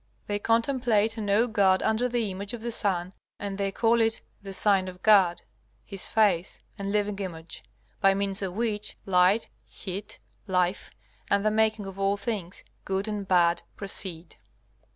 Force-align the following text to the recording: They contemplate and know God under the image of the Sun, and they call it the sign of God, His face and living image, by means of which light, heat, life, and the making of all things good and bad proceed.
They 0.25 0.39
contemplate 0.39 1.15
and 1.17 1.27
know 1.27 1.45
God 1.47 1.83
under 1.83 2.09
the 2.09 2.31
image 2.31 2.55
of 2.55 2.63
the 2.63 2.71
Sun, 2.71 3.13
and 3.37 3.59
they 3.59 3.71
call 3.71 4.01
it 4.01 4.23
the 4.41 4.51
sign 4.51 4.87
of 4.87 5.03
God, 5.03 5.43
His 5.85 6.07
face 6.07 6.59
and 6.75 6.91
living 6.91 7.19
image, 7.19 7.63
by 7.99 8.15
means 8.15 8.41
of 8.41 8.53
which 8.55 8.97
light, 9.05 9.47
heat, 9.63 10.17
life, 10.47 10.89
and 11.29 11.45
the 11.45 11.51
making 11.51 11.85
of 11.85 11.99
all 11.99 12.17
things 12.17 12.63
good 12.83 13.07
and 13.07 13.27
bad 13.27 13.61
proceed. 13.75 14.37